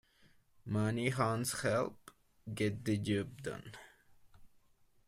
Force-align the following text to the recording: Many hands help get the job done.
Many 0.65 1.09
hands 1.09 1.61
help 1.61 2.09
get 2.55 2.83
the 2.85 2.97
job 2.97 3.43
done. 3.43 3.73